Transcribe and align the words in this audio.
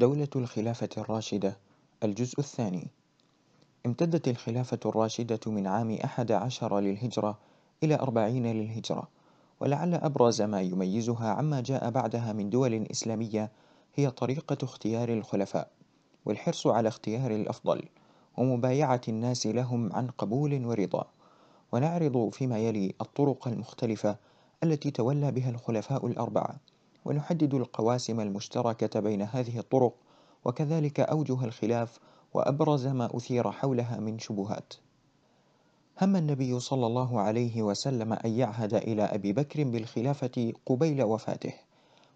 دولة 0.00 0.28
الخلافة 0.36 0.88
الراشدة. 0.98 1.56
الجزء 2.02 2.38
الثاني. 2.40 2.86
امتدت 3.86 4.28
الخلافة 4.28 4.78
الراشدة 4.86 5.40
من 5.46 5.66
عام 5.66 5.90
أحد 6.04 6.32
عشر 6.32 6.80
للهجرة 6.80 7.38
إلى 7.82 7.94
أربعين 7.94 8.46
للهجرة 8.46 9.08
ولعل 9.60 9.94
أبرز 9.94 10.42
ما 10.42 10.60
يميزها 10.60 11.30
عما 11.30 11.60
جاء 11.60 11.90
بعدها 11.90 12.32
من 12.32 12.50
دول 12.50 12.86
إسلامية 12.90 13.50
هي 13.94 14.10
طريقة 14.10 14.56
اختيار 14.62 15.12
الخلفاء 15.12 15.70
والحرص 16.24 16.66
على 16.66 16.88
اختيار 16.88 17.30
الأفضل 17.30 17.82
ومبايعة 18.38 19.00
الناس 19.08 19.46
لهم 19.46 19.92
عن 19.92 20.06
قبول 20.06 20.66
ورضا. 20.66 21.04
ونعرض 21.72 22.30
فيما 22.32 22.58
يلي 22.58 22.94
الطرق 23.00 23.48
المختلفة 23.48 24.16
التي 24.62 24.90
تولى 24.90 25.32
بها 25.32 25.50
الخلفاء 25.50 26.06
الأربعة. 26.06 26.56
ونحدد 27.04 27.54
القواسم 27.54 28.20
المشتركة 28.20 29.00
بين 29.00 29.22
هذه 29.22 29.58
الطرق 29.58 29.94
وكذلك 30.44 31.00
أوجه 31.00 31.44
الخلاف 31.44 31.98
وأبرز 32.34 32.86
ما 32.86 33.16
أثير 33.16 33.50
حولها 33.50 34.00
من 34.00 34.18
شبهات. 34.18 34.74
هم 36.02 36.16
النبي 36.16 36.60
صلى 36.60 36.86
الله 36.86 37.20
عليه 37.20 37.62
وسلم 37.62 38.12
أن 38.12 38.30
يعهد 38.30 38.74
إلى 38.74 39.02
أبي 39.02 39.32
بكر 39.32 39.64
بالخلافة 39.64 40.52
قبيل 40.66 41.02
وفاته، 41.02 41.54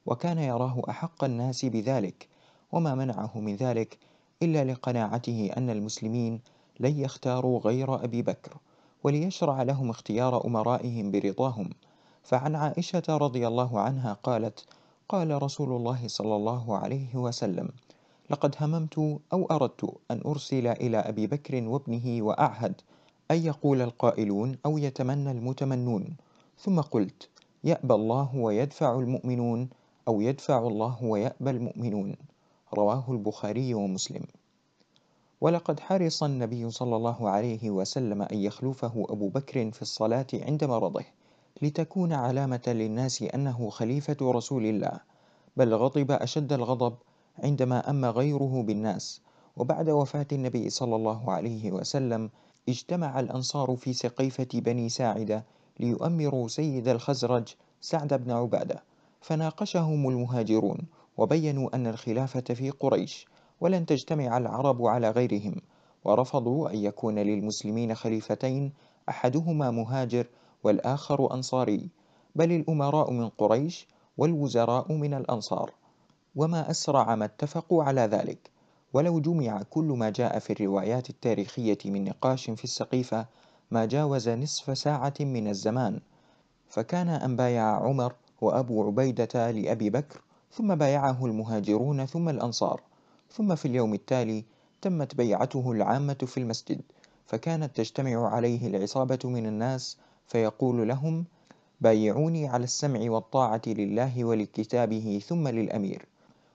وكان 0.07 0.39
يراه 0.39 0.83
أحق 0.89 1.25
الناس 1.25 1.65
بذلك، 1.65 2.29
وما 2.73 2.95
منعه 2.95 3.41
من 3.41 3.57
ذلك 3.57 3.99
إلا 4.43 4.65
لقناعته 4.65 5.51
أن 5.57 5.71
المسلمين 5.71 6.41
لن 6.81 6.99
يختاروا 6.99 7.61
غير 7.61 8.05
أبي 8.05 8.23
بكر، 8.23 8.57
وليشرع 9.05 9.63
لهم 9.63 9.91
اختيار 9.91 10.47
أمرائهم 10.47 11.11
برضاهم، 11.11 11.71
فعن 12.25 12.57
عائشة 12.57 13.03
رضي 13.09 13.47
الله 13.47 13.81
عنها 13.81 14.13
قالت: 14.13 14.65
قال 15.09 15.43
رسول 15.43 15.73
الله 15.77 16.09
صلى 16.09 16.37
الله 16.37 16.77
عليه 16.77 17.17
وسلم: 17.17 17.69
لقد 18.31 18.55
هممت 18.61 18.99
أو 19.33 19.47
أردت 19.51 19.97
أن 20.11 20.21
أرسل 20.27 20.67
إلى 20.67 20.97
أبي 20.97 21.27
بكر 21.27 21.69
وابنه 21.69 22.23
وأعهد 22.23 22.81
أن 23.31 23.37
يقول 23.37 23.83
القائلون 23.83 24.59
أو 24.67 24.79
يتمنى 24.79 25.31
المتمنون، 25.31 26.17
ثم 26.59 26.81
قلت: 26.81 27.29
يأبى 27.65 27.95
الله 27.95 28.37
ويدفع 28.37 28.99
المؤمنون 28.99 29.69
أو 30.09 30.21
يدفع 30.21 30.67
الله 30.67 31.05
ويأبى 31.05 31.51
المؤمنون. 31.51 32.17
رواه 32.75 33.05
البخاري 33.09 33.75
ومسلم. 33.75 34.25
ولقد 35.41 35.81
حرص 35.81 36.23
النبي 36.23 36.71
صلى 36.71 36.97
الله 36.97 37.29
عليه 37.29 37.71
وسلم 37.71 38.23
أن 38.23 38.37
يخلفه 38.37 39.07
أبو 39.09 39.29
بكر 39.29 39.71
في 39.71 39.83
الصلاة 39.83 40.27
عند 40.35 40.65
مرضه، 40.65 41.05
لتكون 41.63 42.13
علامة 42.13 42.63
للناس 42.67 43.23
أنه 43.23 43.71
خليفة 43.71 44.17
رسول 44.23 44.67
الله، 44.67 45.01
بل 45.57 45.75
غضب 45.75 46.11
أشد 46.11 46.53
الغضب 46.53 46.95
عندما 47.39 47.91
أما 47.91 48.11
غيره 48.11 48.63
بالناس، 48.63 49.21
وبعد 49.57 49.91
وفاة 49.91 50.27
النبي 50.33 50.71
صلى 50.71 50.97
الله 50.97 51.33
عليه 51.33 51.73
وسلم 51.73 52.31
اجتمع 52.69 53.21
الأنصار 53.21 53.77
في 53.77 53.93
سقيفة 53.93 54.49
بني 54.55 54.89
ساعدة 54.89 55.45
ليؤمروا 55.81 56.49
سيد 56.49 56.89
الخزرج 56.89 57.55
سعد 57.81 58.15
بن 58.15 58.31
عبادة، 58.31 58.83
فناقشهم 59.21 60.09
المهاجرون 60.09 60.79
وبينوا 61.17 61.77
أن 61.77 61.87
الخلافة 61.87 62.55
في 62.55 62.71
قريش، 62.71 63.27
ولن 63.61 63.87
تجتمع 63.87 64.39
العرب 64.39 64.87
على 64.87 65.11
غيرهم، 65.11 65.57
ورفضوا 66.05 66.71
أن 66.71 66.77
يكون 66.77 67.19
للمسلمين 67.19 67.95
خليفتين 67.95 68.73
أحدهما 69.09 69.71
مهاجر 69.71 70.27
والآخر 70.65 71.35
أنصاري 71.35 71.89
بل 72.35 72.53
الأمراء 72.53 73.11
من 73.11 73.29
قريش 73.29 73.89
والوزراء 74.19 74.93
من 74.93 75.15
الأنصار. 75.15 75.73
وما 76.37 76.71
أسرع 76.71 77.15
ما 77.15 77.25
اتفقوا 77.25 77.85
على 77.85 78.01
ذلك. 78.01 78.51
ولو 78.93 79.21
جمع 79.21 79.63
كل 79.63 79.85
ما 79.85 80.11
جاء 80.11 80.39
في 80.39 80.53
الروايات 80.53 81.11
التاريخية 81.11 81.79
من 81.85 82.05
نقاش 82.05 82.51
في 82.51 82.65
السقيفة 82.65 83.27
ما 83.71 83.85
جاوز 83.85 84.29
نصف 84.29 84.79
ساعة 84.79 85.15
من 85.21 85.49
الزمان. 85.49 86.01
فكان 86.69 87.09
أن 87.09 87.37
بايع 87.37 87.65
عمر 87.65 88.15
وأبو 88.41 88.87
عبيدة 88.87 89.51
لأبي 89.51 89.91
بكر 89.91 90.21
ثم 90.53 90.75
بايعه 90.75 91.27
المهاجرون 91.27 92.07
ثم 92.07 92.29
الأنصار. 92.29 92.81
ثم 93.31 93.55
في 93.55 93.69
اليوم 93.69 93.95
التالي 93.95 94.45
تمت 94.83 95.15
بيعته 95.15 95.73
العامة 95.73 96.19
في 96.27 96.39
المسجد 96.39 96.81
فكانت 97.27 97.77
تجتمع 97.77 98.29
عليه 98.29 98.67
العصابة 98.67 99.19
من 99.25 99.47
الناس 99.47 99.97
فيقول 100.27 100.89
لهم 100.89 101.25
بايعوني 101.81 102.49
على 102.49 102.65
السمع 102.65 103.11
والطاعة 103.11 103.63
لله 103.67 104.25
ولكتابه 104.25 105.23
ثم 105.27 105.49
للأمير. 105.49 106.07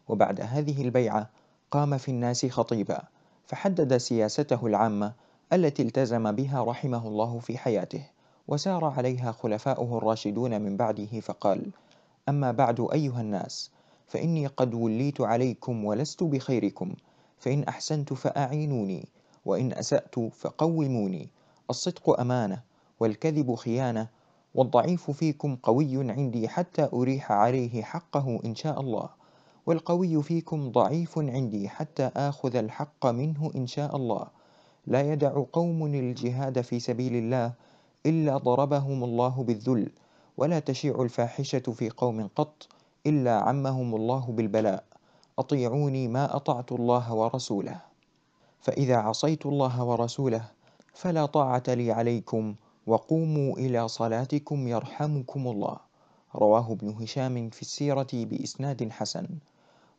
وبعد 0.07 0.41
هذه 0.41 0.81
البيعة 0.81 1.30
قام 1.72 1.97
في 1.97 2.12
الناس 2.12 2.46
خطيبا 2.46 3.02
فحدد 3.46 3.97
سياسته 3.97 4.66
العامة 4.68 5.13
التي 5.53 5.81
التزم 5.81 6.31
بها 6.31 6.63
رحمه 6.63 7.08
الله 7.08 7.40
في 7.40 7.58
حياته 7.58 8.03
وسار 8.47 8.85
عليها 8.85 9.31
خلفاؤه 9.31 9.97
الراشدون 9.97 10.62
من 10.62 10.78
بعده 10.78 11.19
فقال 11.19 11.72
أما 12.29 12.52
بعد 12.52 12.88
أيها 12.94 13.22
الناس 13.22 13.72
فإني 14.08 14.47
قد 14.47 14.74
وليت 14.74 15.22
عليكم 15.22 15.85
ولست 15.85 16.24
بخيركم 16.24 16.94
فإن 17.38 17.63
أحسنت 17.63 18.13
فأعينوني 18.13 19.08
وإن 19.46 19.74
أسأت 19.74 20.19
فقوموني 20.19 21.29
الصدق 21.69 22.19
أمانة 22.19 22.62
والكذب 23.00 23.56
خيانة 23.56 24.08
والضعيف 24.56 25.12
فيكم 25.12 25.56
قوي 25.56 26.12
عندي 26.12 26.48
حتى 26.48 26.90
أريح 26.94 27.32
عليه 27.32 27.84
حقه 27.84 28.40
إن 28.46 28.56
شاء 28.56 28.80
الله 28.80 29.10
والقوي 29.66 30.24
فيكم 30.24 30.72
ضعيف 30.72 31.20
عندي 31.20 31.70
حتى 31.70 32.12
آخذ 32.16 32.56
الحق 32.56 33.06
منه 33.06 33.52
إن 33.56 33.68
شاء 33.68 33.96
الله. 33.96 34.28
لا 34.88 35.14
يدع 35.14 35.44
قوم 35.54 35.86
الجهاد 35.86 36.62
في 36.62 36.80
سبيل 36.80 37.16
الله 37.16 37.54
إلا 38.06 38.38
ضربهم 38.38 39.04
الله 39.04 39.44
بالذل 39.44 39.90
ولا 40.38 40.59
تشيع 40.59 41.02
الفاحشة 41.02 41.59
في 41.59 41.90
قوم 41.90 42.30
قط 42.36 42.68
إلا 43.06 43.40
عمهم 43.40 43.96
الله 43.96 44.26
بالبلاء. 44.30 44.84
أطيعوني 45.40 46.08
ما 46.08 46.36
أطعت 46.36 46.72
الله 46.72 47.14
ورسوله. 47.14 47.82
فإذا 48.62 48.98
عصيت 48.98 49.46
الله 49.46 49.84
ورسوله 49.84 50.44
فلا 50.94 51.26
طاعة 51.26 51.64
لي 51.68 51.92
عليكم 51.92 52.56
وقوموا 52.90 53.58
إلى 53.58 53.88
صلاتكم 53.88 54.68
يرحمكم 54.68 55.48
الله. 55.48 55.78
رواه 56.36 56.72
ابن 56.72 56.90
هشام 56.90 57.50
في 57.50 57.62
السيرة 57.62 58.08
بإسناد 58.14 58.90
حسن. 58.90 59.28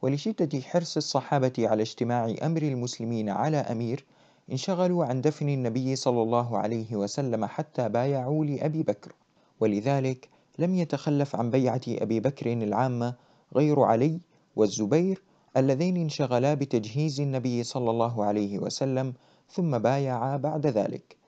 ولشدة 0.03 0.61
حرص 0.61 0.97
الصحابة 0.97 1.53
على 1.59 1.83
اجتماع 1.83 2.35
أمر 2.43 2.63
المسلمين 2.63 3.29
على 3.29 3.57
أمير 3.57 4.05
انشغلوا 4.53 5.05
عن 5.05 5.21
دفن 5.21 5.49
النبي 5.49 5.97
صلى 5.97 6.23
الله 6.23 6.59
عليه 6.59 6.97
وسلم 6.97 7.45
حتى 7.45 7.89
بايعوا 7.89 8.45
لأبي 8.45 8.83
بكر. 8.83 9.13
ولذلك 9.61 10.29
لم 10.59 10.75
يتخلف 10.75 11.37
عن 11.37 11.51
بيعة 11.51 11.81
أبي 11.89 12.21
بكر 12.21 12.53
العامة 12.53 13.15
غير 13.57 13.81
علي 13.81 14.21
والزبير 14.57 15.23
اللذين 15.57 15.97
انشغلا 15.97 16.55
بتجهيز 16.55 17.21
النبي 17.21 17.63
صلى 17.63 17.91
الله 17.91 18.25
عليه 18.25 18.59
وسلم 18.59 19.15
ثم 19.51 19.79
بايعا 19.79 20.37
بعد 20.37 20.67
ذلك. 20.67 21.20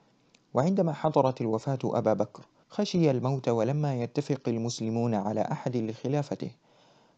وعندما 0.53 0.93
حضرت 0.93 1.41
الوفاة 1.41 1.79
أبا 1.83 2.13
بكر 2.13 2.43
خشي 2.69 3.11
الموت 3.11 3.49
ولما 3.49 4.01
يتفق 4.01 4.41
المسلمون 4.47 5.15
على 5.15 5.41
أحد 5.41 5.77
لخلافته 5.77 6.51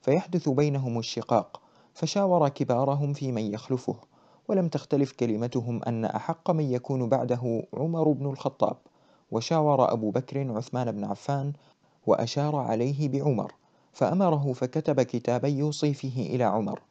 فيحدث 0.02 0.50
بينهم 0.50 1.00
الشقاق 1.00 1.62
فشاور 1.94 2.50
كبارهم 2.50 3.14
في 3.14 3.32
من 3.32 3.54
يخلفه 3.54 3.96
ولم 4.48 4.68
تختلف 4.68 5.12
كلمتهم 5.12 5.84
أن 5.84 6.06
أحق 6.06 6.52
من 6.52 6.64
يكون 6.64 7.10
بعده 7.10 7.64
عمر 7.74 8.12
بن 8.12 8.26
الخطاب 8.26 8.78
وشاور 9.32 9.94
أبو 9.94 10.12
بكر 10.12 10.52
عثمان 10.58 10.92
بن 10.92 11.04
عفان 11.04 11.54
وأشار 12.08 12.56
عليه 12.56 13.10
بعمر 13.10 13.54
فأمره 13.94 14.54
فكتب 14.54 15.02
كتابا 15.02 15.48
يوصي 15.48 15.94
فيه 15.94 16.36
إلى 16.36 16.44
عمر. 16.44 16.82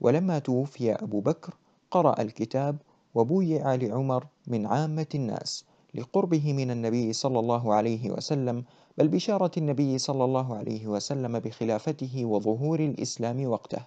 ولما 0.00 0.38
توفي 0.38 0.92
أبو 0.92 1.20
بكر 1.20 1.54
قرأ 1.90 2.22
الكتاب 2.22 2.76
وبويع 3.14 3.74
لعمر 3.74 4.26
من 4.46 4.66
عامة 4.66 5.06
الناس 5.14 5.64
لقربه 5.94 6.52
من 6.52 6.70
النبي 6.70 7.12
صلى 7.12 7.38
الله 7.38 7.74
عليه 7.74 8.10
وسلم 8.10 8.64
بل 8.98 9.08
بشارة 9.08 9.50
النبي 9.56 9.98
صلى 9.98 10.24
الله 10.24 10.56
عليه 10.56 10.86
وسلم 10.86 11.38
بخلافته 11.38 12.24
وظهور 12.24 12.80
الإسلام 12.80 13.46
وقته. 13.46 13.82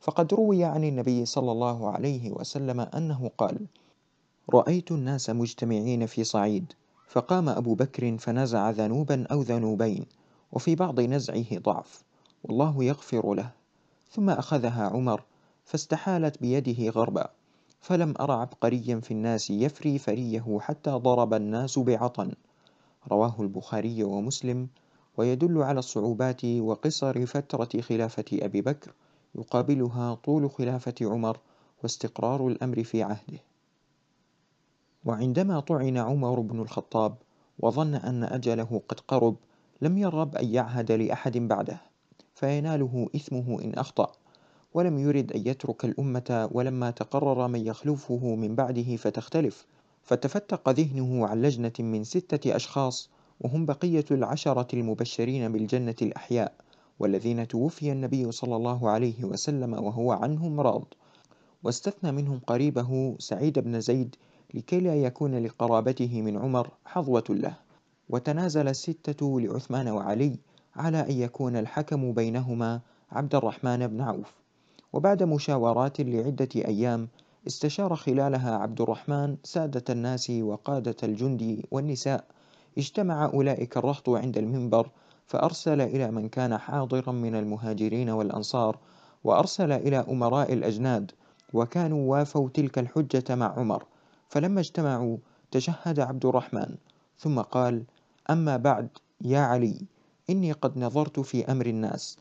فقد 0.00 0.34
روي 0.34 0.64
عن 0.64 0.84
النبي 0.84 1.24
صلى 1.24 1.52
الله 1.52 1.90
عليه 1.90 2.30
وسلم 2.30 2.80
أنه 2.80 3.30
قال 3.38 3.66
رأيت 4.50 4.92
الناس 4.92 5.30
مجتمعين 5.30 6.06
في 6.06 6.24
صعيد 6.24 6.72
فقام 7.08 7.48
أبو 7.48 7.74
بكر 7.74 8.18
فنزع 8.18 8.70
ذنوبا 8.70 9.26
أو 9.32 9.42
ذنوبين 9.42 10.06
وفي 10.52 10.74
بعض 10.74 11.00
نزعه 11.00 11.58
ضعف 11.58 12.02
والله 12.44 12.84
يغفر 12.84 13.34
له. 13.34 13.50
ثم 14.10 14.30
أخذها 14.30 14.88
عمر 14.88 15.22
فاستحالت 15.64 16.40
بيده 16.40 16.90
غربا. 16.90 17.28
فلم 17.80 18.14
أر 18.20 18.30
عبقريا 18.30 19.00
في 19.00 19.10
الناس 19.10 19.50
يفري 19.50 19.98
فريه 19.98 20.58
حتى 20.60 20.90
ضرب 20.90 21.34
الناس 21.34 21.78
بعطن. 21.78 22.32
رواه 23.08 23.34
البخاري 23.40 24.04
ومسلم 24.04 24.68
ويدل 25.16 25.62
على 25.62 25.78
الصعوبات 25.78 26.44
وقصر 26.44 27.26
فترة 27.26 27.80
خلافة 27.80 28.24
أبي 28.32 28.60
بكر 28.60 28.92
يقابلها 29.34 30.14
طول 30.14 30.50
خلافة 30.50 30.94
عمر 31.02 31.38
واستقرار 31.82 32.48
الأمر 32.48 32.84
في 32.84 33.02
عهده. 33.02 33.38
وعندما 35.04 35.60
طعن 35.60 35.96
عمر 35.96 36.40
بن 36.40 36.60
الخطاب 36.60 37.14
وظن 37.58 37.94
أن 37.94 38.24
أجله 38.24 38.82
قد 38.88 39.00
قرب 39.00 39.36
لم 39.82 39.98
يرغب 39.98 40.36
أن 40.36 40.54
يعهد 40.54 40.92
لأحد 40.92 41.38
بعده 41.38 41.80
فيناله 42.34 43.08
إثمه 43.16 43.60
إن 43.64 43.74
أخطأ. 43.74 44.12
ولم 44.74 44.98
يرد 44.98 45.32
أن 45.32 45.46
يترك 45.46 45.84
الأمة 45.84 46.48
ولما 46.52 46.90
تقرر 46.90 47.48
من 47.48 47.66
يخلفه 47.66 48.34
من 48.34 48.54
بعده 48.54 48.96
فتختلف 48.96 49.66
فتفتق 50.02 50.70
ذهنه 50.70 51.26
عن 51.26 51.42
لجنة 51.42 51.72
من 51.78 52.04
ستة 52.04 52.56
أشخاص 52.56 53.10
وهم 53.40 53.66
بقية 53.66 54.04
العشرة 54.10 54.66
المبشرين 54.74 55.52
بالجنة 55.52 55.94
الأحياء 56.02 56.54
والذين 56.98 57.48
توفي 57.48 57.92
النبي 57.92 58.32
صلى 58.32 58.56
الله 58.56 58.90
عليه 58.90 59.24
وسلم 59.24 59.72
وهو 59.72 60.12
عنهم 60.12 60.60
راض. 60.60 60.84
واستثنى 61.62 62.12
منهم 62.12 62.40
قريبه 62.46 63.16
سعيد 63.18 63.58
بن 63.58 63.80
زيد 63.80 64.16
لكي 64.54 64.80
لا 64.80 64.94
يكون 64.94 65.38
لقرابته 65.38 66.22
من 66.22 66.36
عمر 66.36 66.70
حظوة 66.84 67.24
له. 67.30 67.54
وتنازل 68.08 68.68
الستة 68.68 69.40
لعثمان 69.40 69.88
وعلي 69.88 70.38
على 70.76 71.00
أن 71.00 71.10
يكون 71.10 71.56
الحكم 71.56 72.12
بينهما 72.12 72.80
عبد 73.10 73.34
الرحمن 73.34 73.86
بن 73.86 74.00
عوف. 74.00 74.39
وبعد 74.92 75.22
مشاورات 75.22 76.00
لعدة 76.00 76.48
أيام 76.56 77.08
استشار 77.46 77.96
خلالها 77.96 78.56
عبد 78.56 78.80
الرحمن 78.80 79.36
سادة 79.44 79.84
الناس 79.90 80.30
وقادة 80.30 80.96
الجند 81.02 81.62
والنساء. 81.70 82.24
اجتمع 82.78 83.24
أولئك 83.24 83.76
الرهط 83.76 84.08
عند 84.08 84.38
المنبر 84.38 84.90
فأرسل 85.26 85.80
إلى 85.80 86.10
من 86.10 86.28
كان 86.28 86.58
حاضرا 86.58 87.12
من 87.12 87.34
المهاجرين 87.34 88.10
والأنصار 88.10 88.78
وأرسل 89.24 89.72
إلى 89.72 89.96
أمراء 89.96 90.52
الأجناد 90.52 91.10
وكانوا 91.52 92.10
وافوا 92.10 92.48
تلك 92.48 92.78
الحجة 92.78 93.34
مع 93.34 93.58
عمر. 93.58 93.84
فلما 94.28 94.60
اجتمعوا 94.60 95.16
تشهد 95.50 96.00
عبد 96.00 96.26
الرحمن 96.26 96.76
ثم 97.18 97.40
قال 97.40 97.84
أما 98.30 98.56
بعد 98.56 98.88
يا 99.20 99.40
علي 99.40 99.80
إني 100.30 100.52
قد 100.52 100.78
نظرت 100.78 101.20
في 101.20 101.52
أمر 101.52 101.66
الناس 101.66 102.18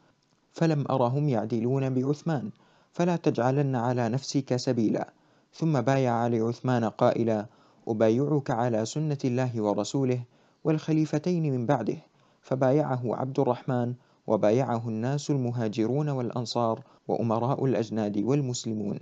فلم 0.51 0.85
أرهم 0.91 1.29
يعدلون 1.29 1.93
بعثمان 1.93 2.49
فلا 2.91 3.15
تجعلن 3.15 3.75
على 3.75 4.09
نفسك 4.09 4.55
سبيلا. 4.55 5.13
ثم 5.53 5.81
بايع 5.81 6.27
لعثمان 6.27 6.85
قائلا 6.85 7.45
أبايعك 7.87 8.51
على 8.51 8.85
سنة 8.85 9.17
الله 9.25 9.61
ورسوله 9.61 10.23
والخليفتين 10.63 11.51
من 11.51 11.65
بعده. 11.65 11.97
فبايعه 12.41 13.01
عبد 13.05 13.39
الرحمن 13.39 13.93
وبايعه 14.27 14.89
الناس 14.89 15.29
المهاجرون 15.29 16.09
والأنصار 16.09 16.83
وأمراء 17.07 17.65
الأجناد 17.65 18.17
والمسلمون. 18.17 18.99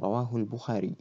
رواه 0.00 0.36
البخاري. 0.36 0.94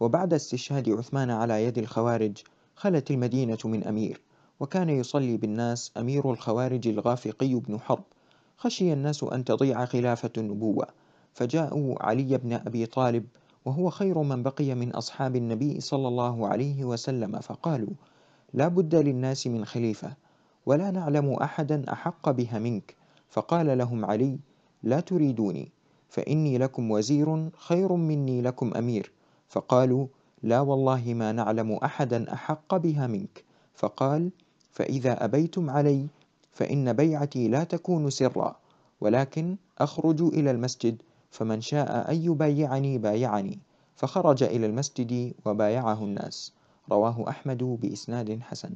وبعد 0.00 0.34
استشهاد 0.34 0.88
عثمان 0.88 1.30
على 1.30 1.64
يد 1.64 1.78
الخوارج 1.78 2.38
خلت 2.76 3.10
المدينة 3.10 3.58
من 3.64 3.84
أمير 3.84 4.20
وكان 4.60 4.90
يصلي 4.90 5.36
بالناس 5.36 5.92
أمير 5.96 6.30
الخوارج 6.30 6.88
الغافقي 6.88 7.54
بن 7.54 7.80
حرب. 7.80 8.04
خشي 8.62 8.92
الناس 8.92 9.24
أن 9.24 9.44
تضيع 9.44 9.84
خلافة 9.84 10.30
النبوة 10.38 10.86
فجاءوا 11.34 12.02
علي 12.02 12.38
بن 12.38 12.52
أبي 12.52 12.86
طالب 12.86 13.26
وهو 13.64 13.90
خير 13.90 14.18
من 14.18 14.42
بقي 14.42 14.74
من 14.74 14.90
أصحاب 14.90 15.36
النبي 15.36 15.80
صلى 15.80 16.08
الله 16.08 16.48
عليه 16.48 16.84
وسلم 16.84 17.40
فقالوا 17.40 17.94
لا 18.54 18.68
بد 18.68 18.94
للناس 18.94 19.46
من 19.46 19.64
خليفة 19.64 20.12
ولا 20.66 20.90
نعلم 20.90 21.32
أحدا 21.32 21.92
أحق 21.92 22.30
بها 22.30 22.58
منك. 22.58 22.96
فقال 23.28 23.78
لهم 23.78 24.04
علي 24.04 24.38
لا 24.82 25.00
تريدوني 25.00 25.72
فإني 26.08 26.58
لكم 26.58 26.90
وزير 26.90 27.50
خير 27.56 27.92
مني 27.92 28.42
لكم 28.42 28.74
أمير. 28.74 29.12
فقالوا 29.48 30.06
لا 30.42 30.60
والله 30.60 31.14
ما 31.14 31.32
نعلم 31.32 31.72
أحدا 31.72 32.32
أحق 32.32 32.76
بها 32.76 33.06
منك. 33.06 33.44
فقال 33.74 34.30
فإذا 34.72 35.24
أبيتم 35.24 35.70
علي 35.70 36.06
فإن 36.52 36.92
بيعتي 36.92 37.48
لا 37.48 37.64
تكون 37.64 38.10
سرا 38.10 38.56
ولكن 39.00 39.56
أخرج 39.78 40.22
إلى 40.22 40.50
المسجد 40.50 41.02
فمن 41.30 41.60
شاء 41.60 42.10
أن 42.10 42.16
يبايعني 42.16 42.98
بايعني 42.98 43.58
فخرج 43.96 44.42
إلى 44.42 44.66
المسجد 44.66 45.32
وبايعه 45.44 46.04
الناس. 46.04 46.52
رواه 46.90 47.28
أحمد 47.28 47.62
بإسناد 47.62 48.40
حسن. 48.40 48.70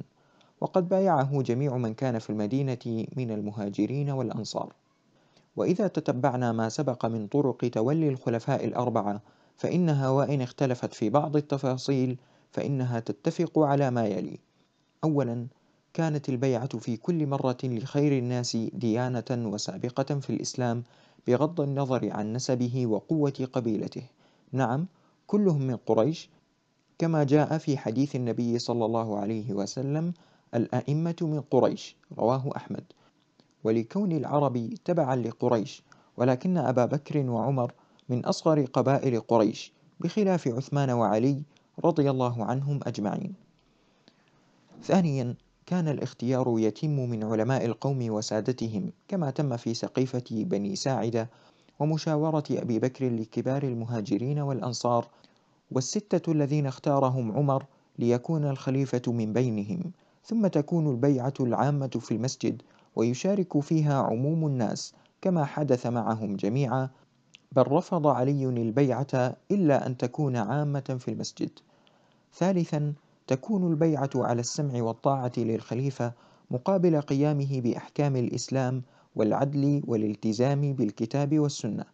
وقد 0.61 0.89
بايعه 0.89 1.41
جميع 1.41 1.77
من 1.77 1.93
كان 1.93 2.19
في 2.19 2.29
المدينة 2.29 3.05
من 3.15 3.31
المهاجرين 3.31 4.09
والأنصار. 4.09 4.73
وإذا 5.55 5.87
تتبعنا 5.87 6.51
ما 6.51 6.69
سبق 6.69 7.05
من 7.05 7.27
طرق 7.27 7.69
تولي 7.69 8.09
الخلفاء 8.09 8.65
الأربعة 8.65 9.21
فإنها 9.57 10.09
وإن 10.09 10.41
اختلفت 10.41 10.93
في 10.93 11.09
بعض 11.09 11.35
التفاصيل 11.35 12.17
فإنها 12.51 12.99
تتفق 12.99 13.59
على 13.59 13.91
ما 13.91 14.05
يلي. 14.05 14.39
أولا 15.03 15.47
كانت 15.97 16.29
البيعة 16.29 16.77
في 16.77 16.97
كل 16.97 17.27
مرة 17.27 17.57
لخير 17.63 18.17
الناس 18.17 18.57
ديانة 18.73 19.25
وسابقة 19.31 20.19
في 20.19 20.29
الإسلام 20.29 20.83
بغض 21.27 21.61
النظر 21.61 22.11
عن 22.11 22.33
نسبه 22.33 22.87
وقوة 22.87 23.47
قبيلته. 23.53 24.03
نعم 24.51 24.87
كلهم 25.27 25.61
من 25.61 25.75
قريش 25.75 26.29
كما 26.99 27.23
جاء 27.23 27.57
في 27.57 27.77
حديث 27.77 28.15
النبي 28.15 28.59
صلى 28.59 28.85
الله 28.85 29.19
عليه 29.19 29.53
وسلم 29.53 30.13
الأئمة 30.55 31.15
من 31.21 31.41
قريش 31.41 31.95
رواه 32.17 32.51
أحمد. 32.55 32.83
ولكون 33.63 34.11
العرب 34.11 34.73
تبعا 34.85 35.15
لقريش 35.15 35.83
ولكن 36.17 36.57
أبا 36.57 36.85
بكر 36.85 37.29
وعمر 37.29 37.73
من 38.09 38.25
أصغر 38.25 38.65
قبائل 38.65 39.19
قريش 39.19 39.71
بخلاف 39.99 40.47
عثمان 40.47 40.89
وعلي 40.89 41.43
رضي 41.85 42.09
الله 42.09 42.45
عنهم 42.45 42.79
أجمعين. 42.83 43.33
ثانيا 44.83 45.35
كان 45.67 45.87
الاختيار 45.87 46.55
يتم 46.59 47.09
من 47.09 47.23
علماء 47.23 47.65
القوم 47.65 48.09
وسادتهم 48.11 48.91
كما 49.07 49.29
تم 49.29 49.57
في 49.57 49.73
سقيفة 49.73 50.23
بني 50.31 50.75
ساعدة 50.75 51.29
ومشاورة 51.79 52.43
أبي 52.51 52.79
بكر 52.79 53.09
لكبار 53.09 53.63
المهاجرين 53.63 54.39
والأنصار 54.39 55.07
والستة 55.71 56.31
الذين 56.31 56.65
اختارهم 56.65 57.31
عمر 57.31 57.65
ليكون 57.99 58.45
الخليفة 58.45 59.01
من 59.07 59.33
بينهم. 59.33 59.91
ثم 60.25 60.47
تكون 60.47 60.91
البيعة 60.91 61.33
العامة 61.39 61.87
في 61.87 62.11
المسجد 62.11 62.61
ويشارك 62.95 63.59
فيها 63.59 64.01
عموم 64.01 64.47
الناس 64.47 64.93
كما 65.21 65.45
حدث 65.45 65.87
معهم 65.87 66.35
جميعا 66.35 66.89
بل 67.51 67.67
رفض 67.67 68.07
علي 68.07 68.45
البيعة 68.45 69.35
إلا 69.51 69.87
أن 69.87 69.97
تكون 69.97 70.35
عامة 70.35 70.97
في 70.99 71.07
المسجد. 71.11 71.49
ثالثا 72.33 72.93
تكون 73.27 73.71
البيعة 73.71 74.09
على 74.15 74.39
السمع 74.39 74.83
والطاعة 74.83 75.31
للخليفة 75.37 76.13
مقابل 76.51 77.01
قيامه 77.01 77.61
بأحكام 77.61 78.15
الإسلام 78.15 78.81
والعدل 79.15 79.83
والالتزام 79.87 80.73
بالكتاب 80.73 81.39
والسنة. 81.39 81.85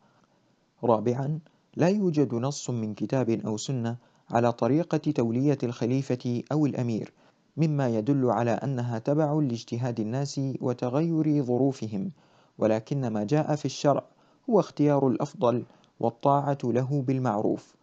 رابعا 0.84 1.40
لا 1.76 1.88
يوجد 1.88 2.36
نص 2.36 2.70
من 2.70 2.94
كتاب 2.94 3.30
أو 3.30 3.58
سنة 3.58 3.98
على 4.30 4.52
طريقة 4.52 4.98
تولية 4.98 5.58
الخليفة 5.64 6.44
أو 6.52 6.66
الأمير 6.66 7.14
مما 7.58 7.90
يدل 7.90 8.30
على 8.30 8.52
أنها 8.52 9.00
تبع 9.00 9.34
لاجتهاد 9.34 10.00
الناس 10.00 10.42
وتغير 10.62 11.44
ظروفهم 11.44 12.12
ولكن 12.58 13.08
ما 13.08 13.24
جاء 13.24 13.56
في 13.56 13.66
الشرع 13.66 14.04
هو 14.50 14.60
اختيار 14.60 15.08
الأفضل 15.08 15.64
والطاعة 16.00 16.58
له 16.64 17.04
بالمعروف. 17.08 17.76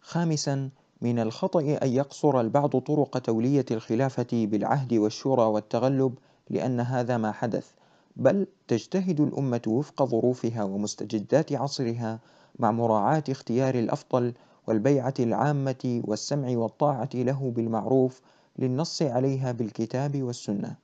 خامسا 0.00 0.70
من 1.02 1.18
الخطأ 1.18 1.60
أن 1.82 1.88
يقصر 1.88 2.40
البعض 2.40 2.76
طرق 2.76 3.18
تولية 3.18 3.64
الخلافة 3.70 4.26
بالعهد 4.32 4.94
والشورى 4.94 5.42
والتغلب 5.42 6.14
لأن 6.50 6.80
هذا 6.80 7.16
ما 7.16 7.32
حدث، 7.32 7.70
بل 8.16 8.46
تجتهد 8.68 9.20
الأمة 9.20 9.62
وفق 9.66 10.04
ظروفها 10.04 10.64
ومستجدات 10.64 11.52
عصرها 11.52 12.20
مع 12.58 12.70
مراعاة 12.70 13.24
اختيار 13.28 13.74
الأفضل 13.74 14.32
والبيعة 14.66 15.14
العامة 15.20 16.02
والسمع 16.04 16.48
والطاعة 16.48 17.10
له 17.14 17.52
بالمعروف 17.56 18.20
للنص 18.58 19.02
عليها 19.02 19.52
بالكتاب 19.52 20.22
والسنة. 20.22 20.76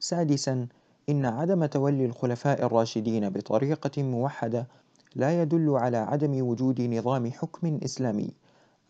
سادسا 0.00 0.66
إن 1.08 1.26
عدم 1.26 1.66
تولي 1.66 2.06
الخلفاء 2.06 2.66
الراشدين 2.66 3.30
بطريقة 3.30 4.02
موحدة 4.02 4.66
لا 5.14 5.42
يدل 5.42 5.70
على 5.70 5.96
عدم 5.96 6.48
وجود 6.48 6.80
نظام 6.80 7.30
حكم 7.30 7.78
إسلامي 7.84 8.30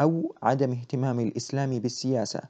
أو 0.01 0.35
عدم 0.43 0.71
اهتمام 0.71 1.21
الإسلام 1.21 1.79
بالسياسة، 1.79 2.41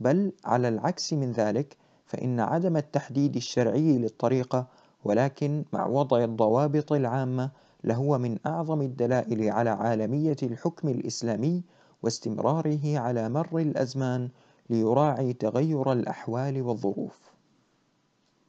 بل 0.00 0.32
على 0.44 0.68
العكس 0.68 1.12
من 1.12 1.32
ذلك 1.32 1.76
فإن 2.06 2.40
عدم 2.40 2.76
التحديد 2.76 3.36
الشرعي 3.36 3.98
للطريقة 3.98 4.66
ولكن 5.04 5.64
مع 5.72 5.86
وضع 5.86 6.24
الضوابط 6.24 6.92
العامة 6.92 7.50
لهو 7.84 8.18
من 8.18 8.38
أعظم 8.46 8.82
الدلائل 8.82 9.50
على 9.50 9.70
عالمية 9.70 10.36
الحكم 10.42 10.88
الإسلامي 10.88 11.62
واستمراره 12.02 12.98
على 12.98 13.28
مر 13.28 13.58
الأزمان 13.58 14.28
ليراعي 14.70 15.32
تغير 15.32 15.92
الأحوال 15.92 16.62
والظروف. 16.62 17.27